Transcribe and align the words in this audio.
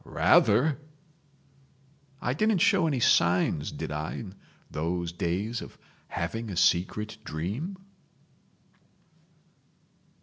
"Rather!" 0.03 0.79
"I 2.23 2.33
didn't 2.33 2.57
show 2.57 2.87
any 2.87 2.99
signs 2.99 3.71
did 3.71 3.91
I 3.91 4.13
in 4.15 4.33
those 4.71 5.11
days 5.11 5.61
of 5.61 5.77
having 6.07 6.49
a 6.49 6.57
secret 6.57 7.19
dream?" 7.23 7.77